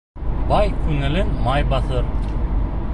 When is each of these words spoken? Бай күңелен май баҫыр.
Бай 0.51 0.71
күңелен 0.79 1.31
май 1.49 1.69
баҫыр. 1.75 2.11